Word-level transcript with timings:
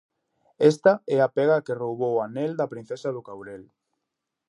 Esta 0.71 0.93
é 1.15 1.17
a 1.21 1.29
pega 1.37 1.63
que 1.65 1.77
roubou 1.81 2.13
o 2.15 2.21
anel 2.27 2.51
da 2.59 2.71
princesa 2.73 3.09
do 3.15 3.25
Caurel. 3.27 3.63